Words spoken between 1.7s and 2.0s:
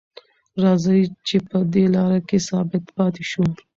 دې